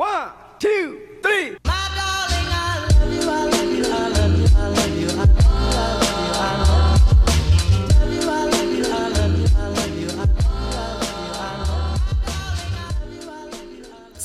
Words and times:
One, 0.00 0.30
two, 0.58 0.98
three. 1.22 1.69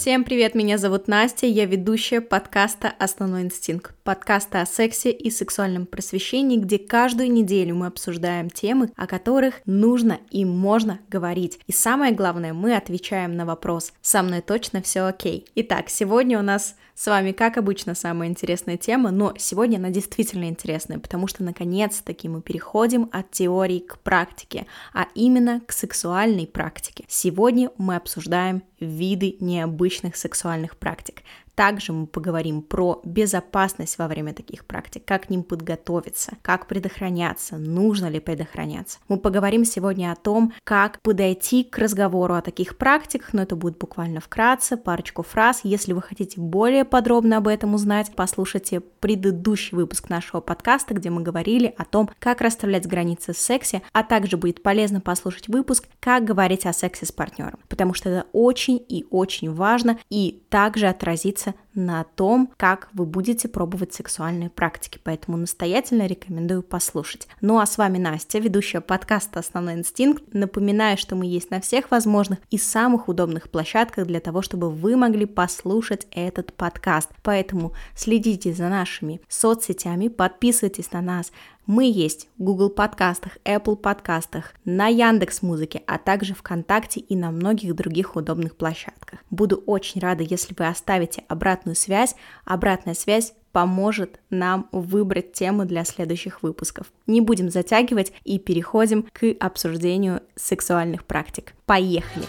Всем 0.06 0.24
привет, 0.24 0.54
меня 0.54 0.78
зовут 0.78 1.08
Настя, 1.08 1.48
я 1.48 1.66
ведущая 1.66 2.22
подкаста 2.22 2.94
«Основной 3.00 3.42
инстинкт», 3.42 3.96
подкаста 4.04 4.62
о 4.62 4.68
сексе 4.68 5.10
и 5.10 5.32
сексуальном 5.32 5.88
просвещении, 5.88 6.60
где 6.60 6.78
каждую 6.78 7.32
неделю 7.32 7.74
мы 7.74 7.88
обсуждаем 7.88 8.52
темы, 8.52 8.92
о 8.96 9.08
которых 9.08 9.62
нужно 9.66 10.20
и 10.30 10.46
можно 10.46 11.00
говорить. 11.10 11.60
И 11.66 11.72
самое 11.72 12.14
главное, 12.14 12.54
мы 12.54 12.76
отвечаем 12.76 13.36
на 13.36 13.48
вопрос 13.48 13.94
«Со 14.04 14.22
мной 14.22 14.42
точно 14.42 14.84
все 14.84 15.08
окей?». 15.08 15.48
Итак, 15.56 15.90
сегодня 15.90 16.38
у 16.38 16.44
нас 16.44 16.76
с 16.94 17.08
вами, 17.08 17.34
как 17.34 17.58
обычно, 17.58 17.94
самая 17.94 18.30
интересная 18.30 18.78
тема, 18.78 19.12
но 19.12 19.34
сегодня 19.38 19.78
она 19.78 19.90
действительно 19.90 20.46
интересная, 20.46 21.00
потому 21.00 21.28
что 21.28 21.44
наконец-таки 21.44 22.30
мы 22.30 22.42
переходим 22.42 23.10
от 23.12 23.32
теории 23.32 23.80
к 23.80 23.98
практике, 23.98 24.66
а 24.94 25.08
именно 25.14 25.62
к 25.66 25.74
сексуальной 25.74 26.48
практике. 26.48 27.04
Сегодня 27.10 27.72
мы 27.78 27.98
обсуждаем 27.98 28.62
виды 28.80 29.36
необычных 29.40 29.95
сексуальных 30.16 30.78
практик. 30.78 31.24
Также 31.56 31.94
мы 31.94 32.06
поговорим 32.06 32.62
про 32.62 33.02
безопасность 33.06 33.98
во 33.98 34.08
время 34.08 34.34
таких 34.34 34.66
практик, 34.66 35.04
как 35.06 35.28
к 35.28 35.30
ним 35.30 35.44
подготовиться, 35.44 36.34
как 36.42 36.68
предохраняться, 36.68 37.58
нужно 37.58 38.08
ли 38.08 38.20
предохраняться. 38.20 39.00
Мы 39.08 39.18
поговорим 39.18 39.64
сегодня 39.64 40.12
о 40.12 40.16
том, 40.16 40.54
как 40.64 41.02
подойти 41.02 41.64
к 41.64 41.78
разговору 41.78 42.36
о 42.36 42.42
таких 42.42 42.78
практиках, 42.78 43.34
но 43.34 43.42
это 43.42 43.56
будет 43.56 43.78
буквально 43.78 44.20
вкратце, 44.20 44.76
парочку 44.76 45.24
фраз. 45.24 45.62
Если 45.64 45.94
вы 45.94 46.02
хотите 46.02 46.42
более 46.42 46.84
подробно 46.84 47.38
об 47.38 47.48
этом 47.48 47.74
узнать, 47.74 48.12
послушайте 48.16 48.82
предыдущий 48.82 49.76
выпуск 49.76 50.10
нашего 50.10 50.42
подкаста, 50.42 50.94
где 50.94 51.10
мы 51.10 51.22
говорили 51.22 51.74
о 51.78 51.86
том, 51.86 52.10
как 52.20 52.42
расставлять 52.42 52.88
границы 52.88 53.34
в 53.34 53.38
сексе, 53.38 53.82
а 53.94 54.04
также 54.04 54.36
будет 54.36 54.62
полезно 54.62 55.00
послушать 55.00 55.48
выпуск, 55.48 55.88
как 56.00 56.26
говорить 56.26 56.66
о 56.66 56.74
сексе 56.74 57.06
с 57.06 57.12
партнером, 57.12 57.60
потому 57.70 57.94
что 57.94 58.10
это 58.10 58.28
очень 58.34 58.84
и 58.90 59.06
очень 59.10 59.54
важно 59.54 59.98
и 60.10 60.44
также 60.50 60.88
отразится 60.88 61.45
отразится 61.48 61.56
на 61.76 62.04
том, 62.04 62.52
как 62.58 62.90
вы 62.94 63.06
будете 63.06 63.48
пробовать 63.48 63.94
сексуальные 63.94 64.50
практики, 64.50 65.00
поэтому 65.04 65.38
настоятельно 65.38 66.08
рекомендую 66.08 66.64
послушать. 66.64 67.28
Ну 67.42 67.60
а 67.60 67.66
с 67.66 67.78
вами 67.78 67.98
Настя, 67.98 68.40
ведущая 68.40 68.82
подкаста 68.82 69.40
«Основной 69.40 69.76
инстинкт». 69.76 70.24
Напоминаю, 70.34 70.98
что 70.98 71.16
мы 71.16 71.26
есть 71.26 71.52
на 71.52 71.62
всех 71.62 71.92
возможных 71.92 72.40
и 72.50 72.58
самых 72.58 73.08
удобных 73.08 73.50
площадках 73.50 74.08
для 74.08 74.20
того, 74.20 74.42
чтобы 74.42 74.70
вы 74.70 74.96
могли 74.96 75.26
послушать 75.26 76.08
этот 76.12 76.54
подкаст. 76.54 77.10
Поэтому 77.24 77.74
следите 77.96 78.54
за 78.54 78.70
нашими 78.70 79.22
соцсетями, 79.28 80.08
подписывайтесь 80.08 80.92
на 80.92 81.02
нас, 81.02 81.32
мы 81.68 81.86
есть 81.86 82.28
в 82.38 82.44
Google 82.44 82.70
подкастах, 82.70 83.40
Apple 83.44 83.76
подкастах, 83.76 84.54
на 84.66 84.86
Яндекс 84.88 85.42
Музыке, 85.42 85.82
а 85.88 85.98
также 85.98 86.36
ВКонтакте 86.36 87.00
и 87.00 87.16
на 87.16 87.32
многих 87.32 87.76
других 87.76 88.16
удобных 88.16 88.56
площадках. 88.56 89.24
Буду 89.32 89.56
очень 89.66 90.00
рада, 90.00 90.22
если 90.22 90.54
вы 90.56 90.68
оставите 90.68 91.24
обратную 91.28 91.65
связь. 91.74 92.16
Обратная 92.44 92.94
связь 92.94 93.34
поможет 93.52 94.20
нам 94.30 94.68
выбрать 94.74 95.32
тему 95.32 95.66
для 95.66 95.86
следующих 95.86 96.44
выпусков. 96.44 96.92
Не 97.08 97.22
будем 97.22 97.50
затягивать 97.50 98.12
и 98.26 98.38
переходим 98.38 99.08
к 99.14 99.34
обсуждению 99.40 100.22
сексуальных 100.36 101.06
практик. 101.06 101.54
Поехали! 101.66 102.26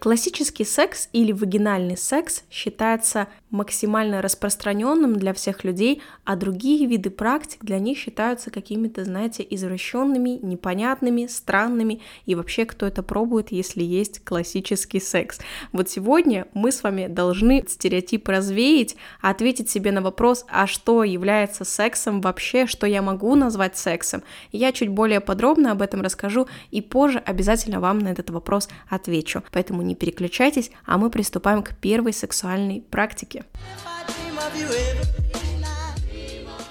Классический 0.00 0.64
секс 0.64 1.08
или 1.12 1.30
вагинальный 1.30 1.96
секс 1.96 2.42
считается 2.50 3.28
максимально 3.52 4.20
распространенным 4.22 5.14
для 5.14 5.32
всех 5.32 5.62
людей, 5.62 6.02
а 6.24 6.34
другие 6.34 6.86
виды 6.86 7.10
практик 7.10 7.62
для 7.62 7.78
них 7.78 7.98
считаются 7.98 8.50
какими-то, 8.50 9.04
знаете, 9.04 9.46
извращенными, 9.48 10.40
непонятными, 10.42 11.26
странными, 11.26 12.00
и 12.26 12.34
вообще 12.34 12.64
кто 12.64 12.86
это 12.86 13.02
пробует, 13.02 13.52
если 13.52 13.84
есть 13.84 14.24
классический 14.24 15.00
секс. 15.00 15.38
Вот 15.70 15.88
сегодня 15.88 16.46
мы 16.54 16.72
с 16.72 16.82
вами 16.82 17.06
должны 17.06 17.64
стереотип 17.68 18.28
развеять, 18.28 18.96
ответить 19.20 19.70
себе 19.70 19.92
на 19.92 20.00
вопрос, 20.00 20.44
а 20.48 20.66
что 20.66 21.04
является 21.04 21.64
сексом 21.64 22.20
вообще, 22.20 22.66
что 22.66 22.86
я 22.86 23.02
могу 23.02 23.34
назвать 23.34 23.76
сексом. 23.76 24.22
Я 24.50 24.72
чуть 24.72 24.88
более 24.88 25.20
подробно 25.20 25.72
об 25.72 25.82
этом 25.82 26.00
расскажу 26.00 26.48
и 26.70 26.80
позже 26.80 27.18
обязательно 27.18 27.80
вам 27.80 27.98
на 27.98 28.08
этот 28.08 28.30
вопрос 28.30 28.68
отвечу. 28.88 29.42
Поэтому 29.52 29.82
не 29.82 29.94
переключайтесь, 29.94 30.70
а 30.86 30.96
мы 30.96 31.10
приступаем 31.10 31.62
к 31.62 31.76
первой 31.76 32.14
сексуальной 32.14 32.82
практике. 32.90 33.41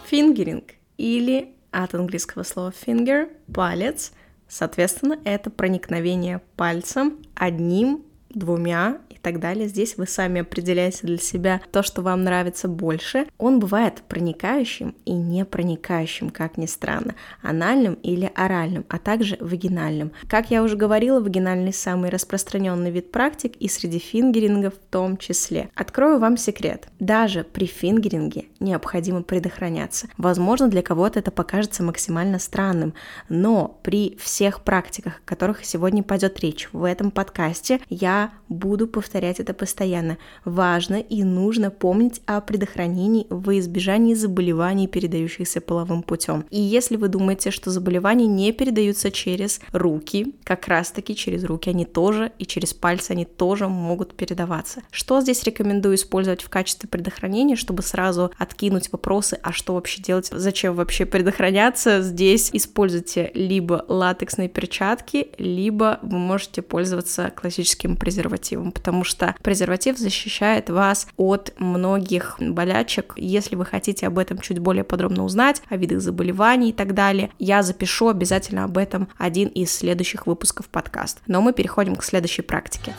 Фингеринг 0.07 0.73
или 0.97 1.55
от 1.71 1.95
английского 1.95 2.43
слова 2.43 2.71
finger– 2.71 3.29
палец. 3.53 4.11
Соответственно, 4.47 5.17
это 5.23 5.49
проникновение 5.49 6.41
пальцем 6.57 7.19
одним, 7.35 8.03
двумя 8.29 8.99
так 9.21 9.39
далее. 9.39 9.67
Здесь 9.67 9.97
вы 9.97 10.07
сами 10.07 10.41
определяете 10.41 11.07
для 11.07 11.17
себя 11.17 11.61
то, 11.71 11.83
что 11.83 12.01
вам 12.01 12.23
нравится 12.23 12.67
больше. 12.67 13.27
Он 13.37 13.59
бывает 13.59 14.01
проникающим 14.07 14.95
и 15.05 15.13
не 15.13 15.45
проникающим, 15.45 16.29
как 16.29 16.57
ни 16.57 16.65
странно, 16.65 17.15
анальным 17.41 17.93
или 17.95 18.31
оральным, 18.35 18.85
а 18.89 18.97
также 18.97 19.37
вагинальным. 19.39 20.11
Как 20.27 20.51
я 20.51 20.63
уже 20.63 20.75
говорила, 20.75 21.19
вагинальный 21.19 21.73
самый 21.73 22.09
распространенный 22.09 22.91
вид 22.91 23.11
практик 23.11 23.55
и 23.57 23.67
среди 23.67 23.99
фингерингов 23.99 24.73
в 24.73 24.91
том 24.91 25.17
числе. 25.17 25.69
Открою 25.75 26.19
вам 26.19 26.37
секрет. 26.37 26.87
Даже 26.99 27.43
при 27.43 27.65
фингеринге 27.65 28.45
необходимо 28.59 29.21
предохраняться. 29.21 30.07
Возможно, 30.17 30.67
для 30.67 30.81
кого-то 30.81 31.19
это 31.19 31.31
покажется 31.31 31.83
максимально 31.83 32.39
странным, 32.39 32.93
но 33.29 33.79
при 33.83 34.17
всех 34.19 34.63
практиках, 34.63 35.17
о 35.17 35.29
которых 35.29 35.63
сегодня 35.65 36.03
пойдет 36.03 36.39
речь 36.39 36.69
в 36.71 36.83
этом 36.83 37.11
подкасте, 37.11 37.79
я 37.89 38.31
буду 38.49 38.87
повторять 38.87 39.10
повторять 39.11 39.41
это 39.41 39.53
постоянно. 39.53 40.17
Важно 40.45 40.95
и 40.95 41.25
нужно 41.25 41.69
помнить 41.69 42.21
о 42.27 42.39
предохранении 42.39 43.27
во 43.29 43.59
избежании 43.59 44.13
заболеваний, 44.13 44.87
передающихся 44.87 45.59
половым 45.59 46.01
путем. 46.01 46.45
И 46.49 46.61
если 46.61 46.95
вы 46.95 47.09
думаете, 47.09 47.51
что 47.51 47.71
заболевания 47.71 48.25
не 48.25 48.53
передаются 48.53 49.11
через 49.11 49.59
руки, 49.73 50.33
как 50.45 50.69
раз 50.69 50.91
таки 50.91 51.13
через 51.13 51.43
руки 51.43 51.69
они 51.69 51.83
тоже 51.83 52.31
и 52.39 52.45
через 52.45 52.73
пальцы 52.73 53.11
они 53.11 53.25
тоже 53.25 53.67
могут 53.67 54.13
передаваться. 54.13 54.81
Что 54.91 55.19
здесь 55.19 55.43
рекомендую 55.43 55.95
использовать 55.95 56.41
в 56.41 56.47
качестве 56.47 56.87
предохранения, 56.87 57.57
чтобы 57.57 57.83
сразу 57.83 58.31
откинуть 58.37 58.93
вопросы, 58.93 59.37
а 59.43 59.51
что 59.51 59.73
вообще 59.73 60.01
делать, 60.01 60.29
зачем 60.31 60.73
вообще 60.73 61.05
предохраняться? 61.05 62.01
Здесь 62.01 62.49
используйте 62.53 63.29
либо 63.33 63.83
латексные 63.89 64.47
перчатки, 64.47 65.31
либо 65.37 65.99
вы 66.01 66.17
можете 66.17 66.61
пользоваться 66.61 67.29
классическим 67.35 67.97
презервативом, 67.97 68.71
потому 68.71 69.00
потому 69.01 69.05
что 69.05 69.35
презерватив 69.41 69.97
защищает 69.97 70.69
вас 70.69 71.07
от 71.17 71.53
многих 71.57 72.37
болячек. 72.39 73.13
Если 73.15 73.55
вы 73.55 73.65
хотите 73.65 74.05
об 74.05 74.19
этом 74.19 74.37
чуть 74.37 74.59
более 74.59 74.83
подробно 74.83 75.23
узнать, 75.23 75.61
о 75.69 75.77
видах 75.77 76.01
заболеваний 76.01 76.69
и 76.69 76.73
так 76.73 76.93
далее, 76.93 77.31
я 77.39 77.63
запишу 77.63 78.09
обязательно 78.09 78.63
об 78.63 78.77
этом 78.77 79.07
один 79.17 79.47
из 79.47 79.73
следующих 79.73 80.27
выпусков 80.27 80.69
подкаста. 80.69 81.19
Но 81.25 81.41
мы 81.41 81.51
переходим 81.53 81.95
к 81.95 82.03
следующей 82.03 82.43
практике. 82.43 82.93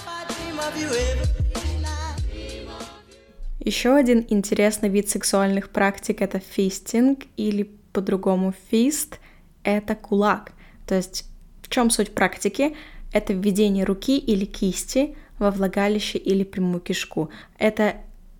Еще 3.60 3.94
один 3.94 4.26
интересный 4.28 4.88
вид 4.88 5.08
сексуальных 5.08 5.68
практик 5.68 6.20
это 6.20 6.40
фистинг 6.40 7.20
или 7.36 7.70
по-другому 7.92 8.54
фист— 8.70 9.20
это 9.62 9.94
кулак. 9.94 10.50
То 10.84 10.96
есть 10.96 11.26
в 11.62 11.68
чем 11.68 11.90
суть 11.90 12.12
практики? 12.12 12.74
Это 13.12 13.34
введение 13.34 13.84
руки 13.84 14.18
или 14.18 14.46
кисти 14.46 15.14
во 15.42 15.50
влагалище 15.50 16.18
или 16.18 16.44
прямую 16.44 16.80
кишку. 16.80 17.30
Это 17.58 17.96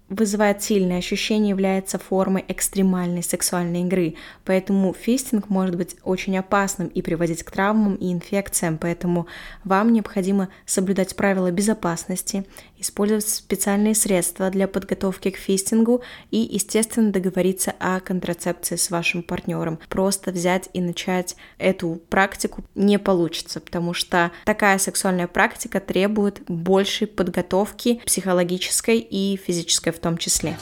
вызывает 0.09 0.63
сильное 0.63 0.99
ощущение, 0.99 1.51
является 1.51 1.99
формой 1.99 2.45
экстремальной 2.47 3.23
сексуальной 3.23 3.83
игры. 3.83 4.15
Поэтому 4.45 4.95
фистинг 4.95 5.49
может 5.49 5.77
быть 5.77 5.97
очень 6.05 6.37
опасным 6.37 6.89
и 6.89 7.03
приводить 7.03 7.43
к 7.43 7.51
травмам 7.51 7.95
и 7.95 8.13
инфекциям. 8.13 8.79
Поэтому 8.79 9.27
вам 9.65 9.93
необходимо 9.93 10.49
соблюдать 10.67 11.17
правила 11.17 11.51
безопасности, 11.51 12.45
использовать 12.83 13.27
специальные 13.29 13.95
средства 13.95 14.51
для 14.51 14.69
подготовки 14.69 15.31
к 15.31 15.37
фистингу 15.37 16.03
и, 16.31 16.39
естественно, 16.39 17.11
договориться 17.11 17.75
о 17.79 18.01
контрацепции 18.01 18.77
с 18.77 18.91
вашим 18.91 19.23
партнером. 19.23 19.79
Просто 19.89 20.31
взять 20.31 20.69
и 20.73 20.81
начать 20.81 21.37
эту 21.59 22.01
практику 22.11 22.65
не 22.75 22.99
получится, 22.99 23.61
потому 23.61 23.95
что 23.95 24.33
такая 24.45 24.79
сексуальная 24.79 25.29
практика 25.29 25.81
требует 25.81 26.43
большей 26.49 27.07
подготовки 27.07 28.03
психологической 28.05 28.99
и 28.99 29.37
физической 29.37 29.93
в 29.93 29.99
том 29.99 30.19
числе. 30.19 30.59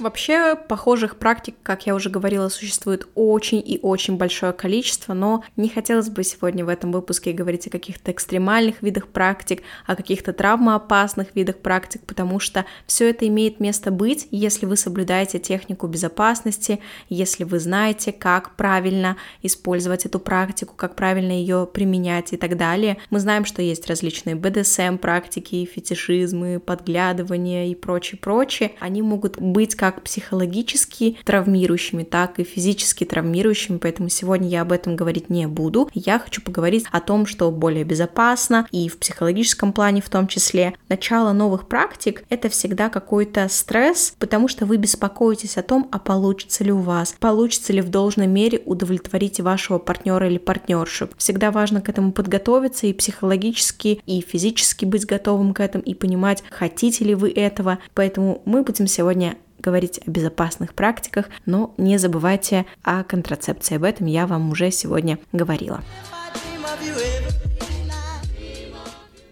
Вообще, 0.00 0.56
похожих 0.56 1.16
практик, 1.16 1.54
как 1.62 1.86
я 1.86 1.94
уже 1.94 2.08
говорила, 2.08 2.48
существует 2.48 3.06
очень 3.14 3.58
и 3.58 3.78
очень 3.82 4.16
большое 4.16 4.54
количество, 4.54 5.12
но 5.12 5.44
не 5.56 5.68
хотелось 5.68 6.08
бы 6.08 6.24
сегодня 6.24 6.64
в 6.64 6.70
этом 6.70 6.90
выпуске 6.90 7.32
говорить 7.32 7.66
о 7.66 7.70
каких-то 7.70 8.10
экстремальных 8.10 8.80
видах 8.80 9.08
практик, 9.08 9.60
о 9.86 9.94
каких-то 9.96 10.32
травмоопасных 10.32 11.34
видах 11.34 11.58
практик, 11.58 12.00
потому 12.06 12.40
что 12.40 12.64
все 12.86 13.10
это 13.10 13.28
имеет 13.28 13.60
место 13.60 13.90
быть, 13.90 14.26
если 14.30 14.64
вы 14.64 14.78
соблюдаете 14.78 15.38
технику 15.38 15.86
безопасности, 15.86 16.80
если 17.10 17.44
вы 17.44 17.60
знаете, 17.60 18.10
как 18.10 18.56
правильно 18.56 19.18
использовать 19.42 20.06
эту 20.06 20.18
практику, 20.18 20.72
как 20.76 20.96
правильно 20.96 21.32
ее 21.32 21.68
применять 21.70 22.32
и 22.32 22.38
так 22.38 22.56
далее. 22.56 22.96
Мы 23.10 23.20
знаем, 23.20 23.44
что 23.44 23.60
есть 23.60 23.86
различные 23.86 24.34
БДСМ 24.34 24.96
практики, 24.96 25.68
фетишизмы, 25.70 26.58
подглядывания 26.58 27.66
и 27.66 27.74
прочее-прочее. 27.74 28.72
Они 28.80 29.02
могут 29.02 29.38
быть 29.38 29.74
как 29.74 29.89
как 29.90 30.04
психологически 30.04 31.18
травмирующими, 31.24 32.04
так 32.04 32.38
и 32.38 32.44
физически 32.44 33.04
травмирующими, 33.04 33.78
поэтому 33.78 34.08
сегодня 34.08 34.48
я 34.48 34.62
об 34.62 34.70
этом 34.70 34.94
говорить 34.94 35.30
не 35.30 35.48
буду. 35.48 35.90
Я 35.94 36.20
хочу 36.20 36.42
поговорить 36.42 36.84
о 36.92 37.00
том, 37.00 37.26
что 37.26 37.50
более 37.50 37.82
безопасно 37.82 38.68
и 38.70 38.88
в 38.88 38.98
психологическом 38.98 39.72
плане 39.72 40.00
в 40.00 40.08
том 40.08 40.28
числе. 40.28 40.74
Начало 40.88 41.32
новых 41.32 41.66
практик— 41.66 42.22
это 42.28 42.48
всегда 42.48 42.88
какой-то 42.88 43.48
стресс, 43.48 44.14
потому 44.20 44.46
что 44.46 44.64
вы 44.64 44.76
беспокоитесь 44.76 45.56
о 45.56 45.62
том, 45.62 45.88
а 45.90 45.98
получится 45.98 46.62
ли 46.62 46.70
у 46.70 46.78
вас, 46.78 47.16
получится 47.18 47.72
ли 47.72 47.80
в 47.80 47.88
должной 47.88 48.28
мере 48.28 48.62
удовлетворить 48.64 49.40
вашего 49.40 49.78
партнера 49.78 50.28
или 50.28 50.38
партнершу. 50.38 51.08
Всегда 51.16 51.50
важно 51.50 51.80
к 51.80 51.88
этому 51.88 52.12
подготовиться 52.12 52.86
и 52.86 52.92
психологически, 52.92 54.00
и 54.06 54.20
физически 54.20 54.84
быть 54.84 55.04
готовым 55.04 55.52
к 55.52 55.60
этому, 55.60 55.82
и 55.82 55.94
понимать, 55.94 56.44
хотите 56.48 57.04
ли 57.04 57.16
вы 57.16 57.30
этого. 57.30 57.78
Поэтому 57.94 58.40
мы 58.44 58.62
будем 58.62 58.86
сегодня 58.86 59.36
говорить 59.60 60.00
о 60.06 60.10
безопасных 60.10 60.74
практиках, 60.74 61.26
но 61.46 61.74
не 61.76 61.98
забывайте 61.98 62.66
о 62.82 63.04
контрацепции. 63.04 63.76
Об 63.76 63.84
этом 63.84 64.06
я 64.06 64.26
вам 64.26 64.50
уже 64.50 64.70
сегодня 64.70 65.18
говорила. 65.32 65.82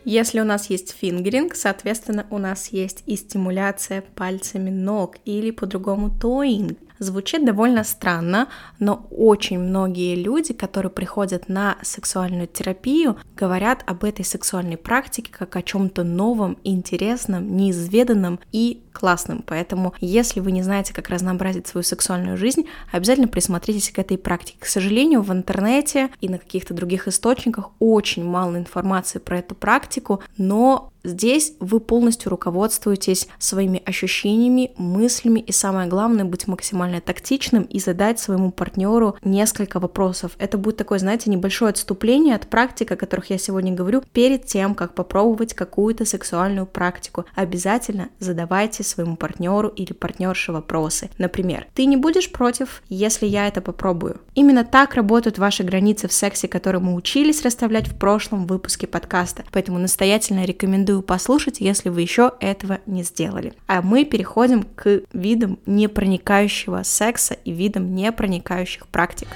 Если 0.05 0.41
у 0.41 0.45
нас 0.45 0.71
есть 0.71 0.95
фингеринг, 0.99 1.55
соответственно, 1.55 2.27
у 2.31 2.39
нас 2.39 2.69
есть 2.69 3.03
и 3.05 3.15
стимуляция 3.15 4.03
пальцами 4.15 4.71
ног 4.71 5.17
или 5.27 5.51
по-другому 5.51 6.11
тоинг. 6.11 6.79
Звучит 6.99 7.45
довольно 7.45 7.85
странно, 7.85 8.49
но 8.79 9.07
очень 9.11 9.59
многие 9.59 10.17
люди, 10.17 10.53
которые 10.53 10.91
приходят 10.91 11.49
на 11.49 11.77
сексуальную 11.83 12.49
терапию, 12.49 13.17
говорят 13.37 13.85
об 13.87 14.05
этой 14.05 14.25
сексуальной 14.25 14.77
практике 14.77 15.31
как 15.31 15.55
о 15.57 15.63
чем-то 15.63 16.03
новом, 16.03 16.59
интересном, 16.65 17.57
неизведанном 17.57 18.41
и 18.53 18.83
классным. 18.93 19.45
Поэтому, 19.47 19.95
если 20.01 20.41
вы 20.41 20.51
не 20.51 20.63
знаете, 20.63 20.93
как 20.93 21.09
разнообразить 21.09 21.69
свою 21.69 21.85
сексуальную 21.85 22.37
жизнь, 22.37 22.67
обязательно 22.91 23.29
присмотритесь 23.29 23.91
к 23.91 23.99
этой 23.99 24.19
практике. 24.19 24.59
К 24.59 24.67
сожалению, 24.67 25.23
в 25.23 25.33
интернете 25.33 26.11
и 26.21 26.29
на 26.29 26.39
каких-то 26.39 26.75
других 26.75 27.07
источниках 27.07 27.71
очень 27.79 28.25
мало 28.25 28.57
информации 28.57 29.21
про 29.21 29.39
эту 29.39 29.55
практику, 29.55 30.21
но 30.37 30.93
Здесь 31.09 31.55
вы 31.59 31.81
полностью 31.81 32.29
руководствуетесь 32.29 33.29
своими 33.39 33.83
ощущениями, 33.87 34.73
мыслями 34.77 35.41
и 35.41 35.53
самое 35.53 35.89
главное 35.89 36.27
быть 36.27 36.47
максимально 36.47 37.01
тактичным 37.01 37.63
и 37.63 37.81
задать 37.81 38.21
своему 38.21 38.51
партнеру 38.51 39.17
несколько 39.25 39.81
вопросов. 39.81 40.33
Это 40.39 40.59
будет 40.59 40.77
такое, 40.77 40.99
знаете, 40.99 41.31
небольшое 41.31 41.71
отступление 41.71 42.35
от 42.35 42.47
практик, 42.49 42.93
о 42.93 42.97
которых 42.97 43.31
я 43.31 43.39
сегодня 43.39 43.73
говорю, 43.73 44.03
перед 44.13 44.45
тем, 44.45 44.75
как 44.75 44.93
попробовать 44.93 45.55
какую-то 45.55 46.05
сексуальную 46.05 46.67
практику. 46.67 47.25
Обязательно 47.35 48.11
задавайте 48.19 48.83
своему 48.83 49.17
партнеру 49.17 49.69
или 49.69 49.95
партнерше 49.95 50.53
вопросы. 50.53 51.09
Например, 51.17 51.67
ты 51.73 51.87
не 51.87 51.97
будешь 51.97 52.31
против, 52.31 52.83
если 52.91 53.25
я 53.25 53.49
это 53.49 53.63
попробую? 53.63 54.21
Именно 54.35 54.65
так 54.65 54.95
работают 54.95 55.39
ваши 55.39 55.63
границы 55.63 56.07
в 56.07 56.13
сексе, 56.13 56.49
которые 56.49 56.83
мы 56.83 56.95
учились 56.95 57.43
расставлять 57.43 57.89
в 57.89 57.99
прошлом 57.99 58.47
выпуске 58.47 58.87
подкаста. 58.87 59.45
Поэтому 59.53 59.79
настоятельно 59.79 60.45
рекомендую 60.45 60.98
рекомендую 60.99 61.03
послушать, 61.03 61.61
если 61.61 61.91
вы 61.91 62.03
еще 62.03 62.33
этого 62.41 62.79
не 62.87 63.03
сделали. 63.03 63.53
А 63.67 63.83
мы 63.83 64.05
переходим 64.05 64.63
к 64.63 65.03
видам 65.13 65.59
непроникающего 65.67 66.83
секса 66.85 67.35
и 67.45 67.53
видам 67.53 67.95
непроникающих 67.95 68.87
практик. 68.89 69.29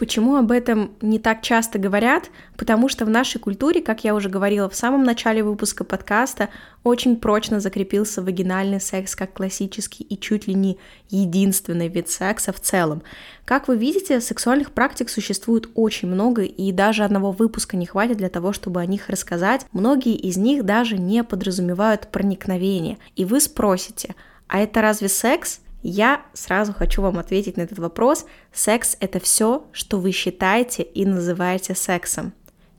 Почему 0.00 0.36
об 0.36 0.50
этом 0.50 0.92
не 1.02 1.18
так 1.18 1.42
часто 1.42 1.78
говорят? 1.78 2.30
Потому 2.56 2.88
что 2.88 3.04
в 3.04 3.10
нашей 3.10 3.38
культуре, 3.38 3.82
как 3.82 4.02
я 4.02 4.14
уже 4.14 4.30
говорила 4.30 4.66
в 4.70 4.74
самом 4.74 5.04
начале 5.04 5.44
выпуска 5.44 5.84
подкаста, 5.84 6.48
очень 6.84 7.18
прочно 7.18 7.60
закрепился 7.60 8.22
вагинальный 8.22 8.80
секс 8.80 9.14
как 9.14 9.34
классический 9.34 10.02
и 10.02 10.18
чуть 10.18 10.46
ли 10.46 10.54
не 10.54 10.78
единственный 11.10 11.88
вид 11.88 12.08
секса 12.08 12.50
в 12.50 12.60
целом. 12.60 13.02
Как 13.44 13.68
вы 13.68 13.76
видите, 13.76 14.22
сексуальных 14.22 14.70
практик 14.70 15.10
существует 15.10 15.68
очень 15.74 16.08
много, 16.08 16.44
и 16.44 16.72
даже 16.72 17.04
одного 17.04 17.30
выпуска 17.30 17.76
не 17.76 17.84
хватит 17.84 18.16
для 18.16 18.30
того, 18.30 18.54
чтобы 18.54 18.80
о 18.80 18.86
них 18.86 19.10
рассказать. 19.10 19.66
Многие 19.70 20.14
из 20.14 20.38
них 20.38 20.64
даже 20.64 20.96
не 20.96 21.22
подразумевают 21.22 22.08
проникновение. 22.10 22.96
И 23.16 23.26
вы 23.26 23.38
спросите, 23.38 24.14
а 24.48 24.60
это 24.60 24.80
разве 24.80 25.10
секс? 25.10 25.60
Я 25.82 26.22
сразу 26.34 26.72
хочу 26.72 27.02
вам 27.02 27.18
ответить 27.18 27.56
на 27.56 27.62
этот 27.62 27.78
вопрос. 27.78 28.26
Секс— 28.52 28.96
это 29.00 29.18
все, 29.20 29.66
что 29.72 29.98
вы 29.98 30.12
считаете 30.12 30.82
и 30.82 31.06
называете 31.06 31.74
сексом. 31.74 32.32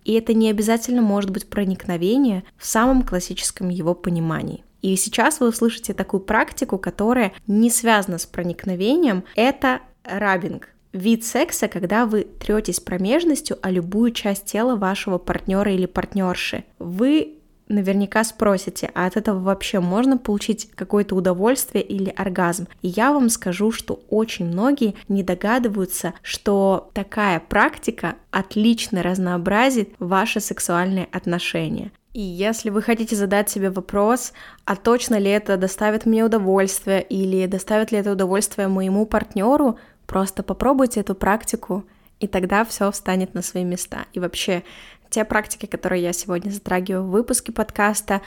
И 0.03 0.13
это 0.13 0.33
не 0.33 0.49
обязательно 0.49 1.01
может 1.01 1.29
быть 1.29 1.47
проникновение 1.47 2.43
в 2.57 2.65
самом 2.65 3.03
классическом 3.03 3.69
его 3.69 3.93
понимании. 3.93 4.63
И 4.81 4.95
сейчас 4.95 5.39
вы 5.39 5.49
услышите 5.49 5.93
такую 5.93 6.21
практику, 6.21 6.77
которая 6.77 7.33
не 7.45 7.69
связана 7.69 8.17
с 8.17 8.25
проникновением. 8.25 9.23
Это 9.35 9.81
рабинг. 10.03 10.69
Вид 10.91 11.23
секса, 11.23 11.67
когда 11.67 12.05
вы 12.05 12.27
третесь 12.39 12.79
промежностью 12.79 13.57
о 13.61 13.69
любую 13.69 14.11
часть 14.11 14.45
тела 14.45 14.75
вашего 14.75 15.17
партнера 15.19 15.71
или 15.71 15.85
партнерши. 15.85 16.65
Вы 16.79 17.37
наверняка 17.71 18.23
спросите, 18.23 18.91
а 18.93 19.05
от 19.05 19.17
этого 19.17 19.39
вообще 19.39 19.79
можно 19.79 20.17
получить 20.17 20.69
какое-то 20.75 21.15
удовольствие 21.15 21.83
или 21.83 22.09
оргазм? 22.09 22.67
И 22.81 22.87
я 22.87 23.11
вам 23.13 23.29
скажу, 23.29 23.71
что 23.71 24.01
очень 24.09 24.45
многие 24.45 24.95
не 25.07 25.23
догадываются, 25.23 26.13
что 26.21 26.89
такая 26.93 27.39
практика 27.39 28.15
отлично 28.31 29.03
разнообразит 29.03 29.89
ваши 29.99 30.39
сексуальные 30.39 31.07
отношения. 31.11 31.91
И 32.13 32.21
если 32.21 32.69
вы 32.69 32.81
хотите 32.81 33.15
задать 33.15 33.49
себе 33.49 33.69
вопрос, 33.69 34.33
а 34.65 34.75
точно 34.75 35.17
ли 35.17 35.31
это 35.31 35.55
доставит 35.55 36.05
мне 36.05 36.25
удовольствие 36.25 37.01
или 37.01 37.45
доставит 37.45 37.91
ли 37.91 37.99
это 37.99 38.11
удовольствие 38.11 38.67
моему 38.67 39.05
партнеру, 39.05 39.79
просто 40.07 40.43
попробуйте 40.43 40.99
эту 40.99 41.15
практику, 41.15 41.85
и 42.19 42.27
тогда 42.27 42.65
все 42.65 42.91
встанет 42.91 43.33
на 43.33 43.41
свои 43.41 43.63
места. 43.63 44.05
И 44.13 44.19
вообще, 44.19 44.63
те 45.11 45.25
практики, 45.25 45.67
которые 45.67 46.01
я 46.01 46.13
сегодня 46.13 46.49
затрагиваю 46.49 47.03
в 47.03 47.11
выпуске 47.11 47.51
подкаста, 47.51 48.21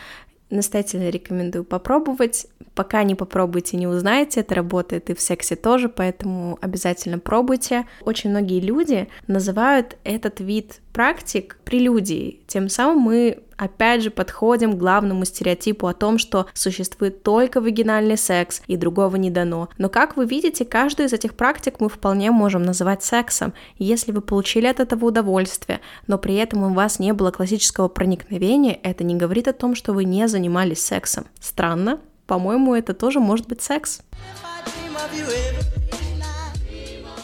настоятельно 0.50 1.09
рекомендую 1.09 1.64
попробовать. 1.64 2.47
Пока 2.75 3.03
не 3.03 3.14
попробуйте, 3.14 3.76
не 3.76 3.87
узнаете, 3.87 4.41
это 4.41 4.55
работает 4.55 5.11
и 5.11 5.14
в 5.14 5.21
сексе 5.21 5.57
тоже, 5.57 5.88
поэтому 5.88 6.59
обязательно 6.61 7.19
пробуйте. 7.19 7.87
Очень 8.03 8.31
многие 8.31 8.61
люди 8.61 9.09
называют 9.26 9.97
этот 10.05 10.41
вид 10.41 10.81
практик 10.95 11.59
прелюдией. 11.65 12.41
Тем 12.47 12.69
самым 12.69 12.99
мы 13.01 13.41
опять 13.57 14.03
же 14.03 14.11
подходим 14.11 14.73
к 14.73 14.79
главному 14.79 15.25
стереотипу 15.25 15.89
о 15.89 15.93
том, 15.93 16.19
что 16.19 16.47
существует 16.55 17.23
только 17.23 17.61
вагинальный 17.61 18.17
секс 18.17 18.63
и 18.69 18.77
другого 18.77 19.17
не 19.17 19.31
дано. 19.31 19.69
Но 19.77 19.89
как 19.89 20.17
вы 20.17 20.25
видите, 20.25 20.65
каждую 20.65 21.09
из 21.09 21.13
этих 21.13 21.35
практик 21.35 21.81
мы 21.81 21.89
вполне 21.89 22.31
можем 22.31 22.63
называть 22.63 23.03
сексом, 23.03 23.53
если 23.77 24.13
вы 24.13 24.21
получили 24.21 24.67
от 24.67 24.81
этого 24.81 25.07
удовольствие, 25.07 25.81
но 26.07 26.17
при 26.17 26.37
этом 26.37 26.63
у 26.63 26.73
вас 26.73 27.01
не 27.01 27.13
было 27.13 27.33
классического 27.33 27.89
проникновения, 27.89 28.79
это 28.83 29.03
не 29.03 29.17
говорит 29.17 29.49
о 29.49 29.53
том, 29.53 29.75
что 29.75 29.93
вы 29.93 30.05
не 30.05 30.29
занимались 30.29 30.85
сексом. 30.85 31.27
Странно? 31.41 32.01
По-моему, 32.27 32.75
это 32.75 32.95
тоже 32.95 33.19
может 33.19 33.49
быть 33.49 33.63
секс. 33.63 34.01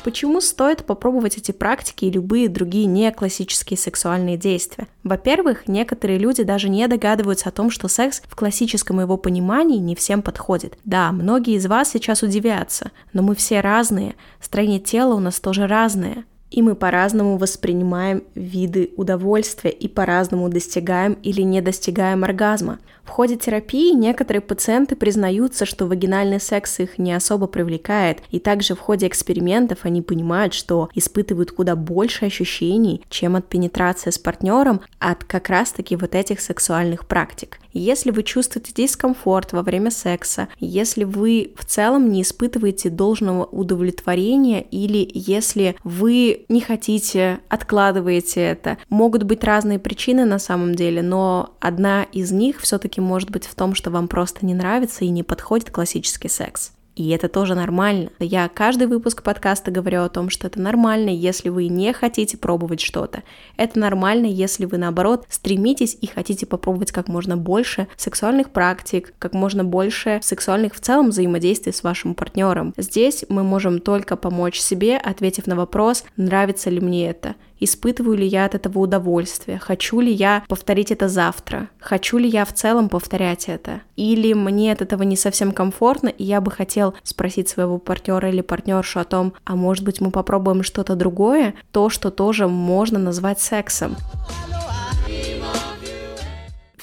Почему 0.02 0.40
стоит 0.40 0.87
попробовать 0.87 1.37
эти 1.37 1.52
практики 1.52 2.07
и 2.07 2.11
любые 2.11 2.49
другие 2.49 2.87
неклассические 2.87 3.76
сексуальные 3.76 4.38
действия? 4.38 4.87
Во-первых, 5.04 5.69
некоторые 5.69 6.19
люди 6.19 6.42
даже 6.42 6.71
не 6.71 6.88
догадываются 6.88 7.50
о 7.50 7.52
том, 7.52 7.71
что 7.71 7.87
секс 7.87 8.23
в 8.26 8.35
классическом 8.35 9.00
его 9.00 9.19
понимании 9.19 9.78
не 9.78 9.95
всем 9.95 10.23
подходит. 10.23 10.78
Да, 10.85 11.12
многие 11.12 11.57
из 11.57 11.66
вас 11.66 11.90
сейчас 11.90 12.23
удивятся, 12.23 12.92
но 13.12 13.23
мы 13.23 13.35
все 13.35 13.61
разные, 13.61 14.14
строение 14.40 14.80
тела 14.80 15.14
у 15.14 15.21
нас 15.21 15.38
тоже 15.38 15.66
разное. 15.66 16.25
И 16.50 16.62
мы 16.62 16.75
по-разному 16.75 17.38
воспринимаем 17.38 18.25
виды 18.35 18.90
удовольствия 18.97 19.71
и 19.71 19.87
по-разному 19.88 20.49
достигаем 20.49 21.14
или 21.23 21.42
не 21.42 21.61
достигаем 21.61 22.25
оргазма. 22.25 22.78
В 23.04 23.12
ходе 23.12 23.37
терапии 23.37 23.92
некоторые 23.92 24.40
пациенты 24.40 24.95
признаются, 24.95 25.66
что 25.66 25.87
вагинальный 25.87 26.40
секс 26.40 26.78
их 26.78 26.99
не 26.99 27.12
особо 27.12 27.49
привлекает, 27.49 28.21
и 28.30 28.38
также 28.38 28.75
в 28.75 28.78
ходе 28.78 29.09
экспериментов 29.09 29.80
они 29.83 30.00
понимают, 30.00 30.54
что 30.54 30.90
испытывают 30.95 31.50
куда 31.50 31.75
больше 31.75 32.26
ощущений, 32.26 33.02
чем 33.09 33.37
от 33.37 33.49
пенетрации 33.49 34.11
с 34.11 34.19
партнером, 34.19 34.80
от 34.99 35.25
как 35.25 35.49
раз-таки 35.49 35.97
вот 35.97 36.14
этих 36.14 36.40
сексуальных 36.40 37.07
практик. 37.07 37.59
Если 37.73 38.11
вы 38.11 38.23
чувствуете 38.23 38.73
дискомфорт 38.73 39.52
во 39.52 39.62
время 39.62 39.90
секса, 39.90 40.49
если 40.59 41.04
вы 41.04 41.52
в 41.57 41.64
целом 41.64 42.11
не 42.11 42.23
испытываете 42.23 42.90
должного 42.90 43.45
удовлетворения 43.45 44.61
или 44.61 45.09
если 45.14 45.76
вы 45.85 46.39
не 46.49 46.61
хотите, 46.61 47.40
откладываете 47.49 48.40
это, 48.40 48.78
могут 48.88 49.25
быть 49.25 49.44
разные 49.44 49.78
причины 49.78 50.25
на 50.25 50.38
самом 50.38 50.75
деле, 50.75 51.02
но 51.02 51.56
одна 51.61 52.04
из 52.04 52.32
них 52.32 52.61
все-таки 52.61 53.00
может 53.00 53.30
быть 53.30 53.47
в 53.47 53.54
том, 53.54 53.75
что 53.75 53.90
вам 53.90 54.09
просто 54.09 54.47
не 54.47 54.54
нравится 54.54 55.04
и 55.04 55.09
не 55.09 55.23
подходит 55.23 55.70
классический 55.70 56.28
секс. 56.28 56.73
И 57.00 57.09
это 57.09 57.30
тоже 57.30 57.54
нормально. 57.54 58.11
Я 58.19 58.47
каждый 58.49 58.87
выпуск 58.87 59.23
подкаста 59.23 59.71
говорю 59.71 60.02
о 60.02 60.11
том, 60.11 60.28
что 60.28 60.49
это 60.49 60.61
нормально, 60.61 61.09
если 61.09 61.49
вы 61.49 61.69
не 61.69 61.95
хотите 61.95 62.37
пробовать 62.37 62.83
что-то. 62.83 63.23
Это 63.57 63.78
нормально, 63.78 64.26
если 64.26 64.66
вы, 64.66 64.76
наоборот, 64.76 65.25
стремитесь 65.30 65.97
и 65.99 66.07
хотите 66.07 66.45
попробовать 66.45 66.92
как 66.92 67.09
можно 67.09 67.38
больше 67.38 67.88
сексуальных 67.97 68.50
практик, 68.50 69.14
как 69.19 69.33
можно 69.33 69.64
больше 69.64 70.21
сексуальных 70.23 70.75
в 70.75 70.80
целом 70.80 71.09
взаимодействий 71.09 71.73
с 71.73 71.83
вашим 71.83 72.14
партнером. 72.14 72.75
Здесь 72.76 73.25
мы 73.30 73.45
можем 73.45 73.80
только 73.80 74.16
помочь 74.16 74.61
себе, 74.61 74.99
ответив 74.99 75.47
на 75.47 75.57
вопрос, 75.57 76.04
нравится 76.19 76.69
ли 76.69 76.80
мне 76.80 77.09
это 77.09 77.35
испытываю 77.61 78.17
ли 78.17 78.26
я 78.26 78.47
от 78.47 78.55
этого 78.55 78.81
удовольствие, 78.81 79.59
хочу 79.59 80.00
ли 80.00 80.12
я 80.12 80.43
повторить 80.49 80.90
это 80.90 81.09
завтра, 81.09 81.69
хочу 81.79 82.19
ли 82.19 82.29
я 82.29 82.45
в 82.45 82.52
целом 82.52 82.88
повторять 82.88 83.49
это, 83.49 83.83
или 83.97 84.33
мне 84.33 84.73
от 84.73 84.83
этого 84.83 85.02
не 85.02 85.17
совсем 85.17 85.52
комфортно, 85.52 86.09
и 86.09 86.25
я 86.25 86.40
бы 86.40 86.50
хотел 86.50 86.95
спросить 87.02 87.49
своего 87.49 87.79
партнера 87.79 88.29
или 88.29 88.40
партнершу 88.40 89.00
о 89.00 89.05
том, 89.05 89.35
а 89.45 89.57
может 89.57 89.85
быть 89.85 90.00
мы 90.00 90.11
попробуем 90.11 90.62
что-то 90.62 90.97
другое, 90.97 91.55
то, 91.73 91.88
что 91.88 92.11
тоже 92.11 92.49
можно 92.49 92.99
назвать 92.99 93.40
сексом. 93.40 93.97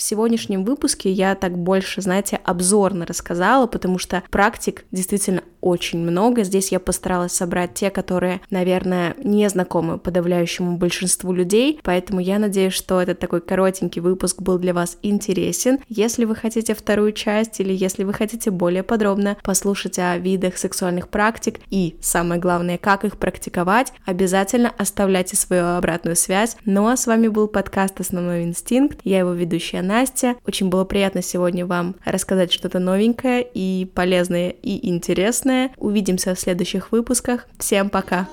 Сегодняшнем 0.10 0.64
выпуске 0.64 1.12
я 1.12 1.36
так 1.36 1.58
больше, 1.58 2.02
знаете, 2.02 2.40
обзорно 2.46 3.06
рассказала, 3.06 3.68
потому 3.68 4.00
что 4.00 4.24
практик 4.32 4.86
действительно 4.90 5.44
очень 5.60 6.00
много. 6.00 6.46
Здесь 6.46 6.72
я 6.72 6.80
постаралась 6.80 7.34
собрать 7.34 7.74
те, 7.74 7.90
которые, 7.90 8.40
наверное, 8.50 9.16
не 9.22 9.50
знакомы 9.50 9.98
подавляющему 9.98 10.78
большинству 10.78 11.34
людей, 11.34 11.82
поэтому 11.84 12.22
я 12.22 12.40
надеюсь, 12.40 12.72
что 12.72 13.02
этот 13.02 13.20
такой 13.20 13.42
коротенький 13.42 14.02
выпуск 14.02 14.42
был 14.42 14.60
для 14.60 14.74
вас 14.74 14.98
интересен. 15.02 15.80
Если 15.90 16.24
вы 16.24 16.38
хотите 16.38 16.74
вторую 16.74 17.12
часть 17.12 17.60
или 17.60 17.74
если 17.74 18.06
вы 18.06 18.14
хотите 18.14 18.50
более 18.50 18.84
подробно 18.84 19.36
послушать 19.44 20.00
о 20.00 20.18
видах 20.18 20.58
сексуальных 20.58 21.10
практик 21.10 21.60
и, 21.70 21.98
самое 22.00 22.40
главное, 22.40 22.78
как 22.78 23.04
их 23.04 23.18
практиковать, 23.18 23.92
обязательно 24.06 24.72
оставляйте 24.78 25.36
свою 25.36 25.66
обратную 25.66 26.16
связь. 26.16 26.56
Ну 26.64 26.88
а 26.88 26.96
с 26.96 27.08
вами 27.08 27.28
был 27.28 27.50
подкаст 27.50 28.00
«Основной 28.00 28.44
инстинкт». 28.44 29.02
Я 29.04 29.20
его 29.20 29.34
ведущая 29.34 29.82
Настя. 29.82 29.97
Очень 30.46 30.70
было 30.70 30.84
приятно 30.86 31.22
сегодня 31.22 31.66
вам 31.66 31.96
рассказать 32.06 32.52
что-то 32.52 32.80
новенькое 32.80 33.48
и 33.54 33.90
полезное 33.94 34.50
и 34.50 34.90
интересное. 34.90 35.72
Увидимся 35.78 36.36
в 36.36 36.40
следующих 36.40 36.92
выпусках. 36.92 37.48
Всем 37.58 37.90
пока! 37.90 38.28